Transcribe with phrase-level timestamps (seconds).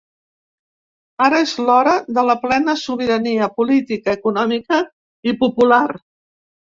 [1.25, 4.81] Ara és l’hora de la plena sobirania política, econòmica
[5.33, 5.83] i popular.